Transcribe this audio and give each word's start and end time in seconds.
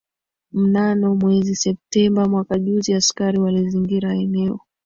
mnano 0.51 1.15
mwezi 1.15 1.55
septemba 1.55 2.25
mwaka 2.27 2.59
juzi 2.59 2.93
askari 2.93 3.39
walizingira 3.39 4.13
eneo 4.15 4.59